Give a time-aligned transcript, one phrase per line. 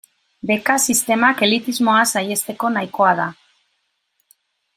[0.51, 3.29] Beka sistemak elitismoa saihesteko nahikoa da.